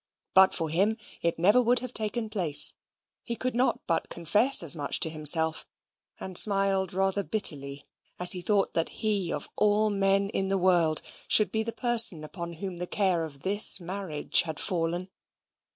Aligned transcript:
But 0.33 0.55
for 0.55 0.69
him 0.71 0.97
it 1.21 1.37
never 1.37 1.61
would 1.61 1.77
have 1.77 1.93
taken 1.93 2.27
place: 2.27 2.73
he 3.21 3.35
could 3.35 3.53
not 3.53 3.81
but 3.85 4.09
confess 4.09 4.63
as 4.63 4.75
much 4.75 4.99
to 5.01 5.11
himself, 5.11 5.67
and 6.19 6.35
smiled 6.39 6.91
rather 6.91 7.21
bitterly 7.21 7.85
as 8.17 8.31
he 8.31 8.41
thought 8.41 8.73
that 8.73 8.89
he 9.03 9.31
of 9.31 9.47
all 9.57 9.91
men 9.91 10.29
in 10.29 10.47
the 10.47 10.57
world 10.57 11.03
should 11.27 11.51
be 11.51 11.61
the 11.61 11.71
person 11.71 12.23
upon 12.23 12.53
whom 12.53 12.77
the 12.77 12.87
care 12.87 13.25
of 13.25 13.41
this 13.41 13.79
marriage 13.79 14.41
had 14.41 14.59
fallen. 14.59 15.11